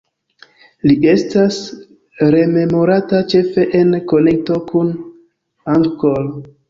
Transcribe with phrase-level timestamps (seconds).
[0.91, 1.59] Li estas
[2.35, 4.91] rememorata ĉefe en konekto kun
[5.79, 6.29] Angkor.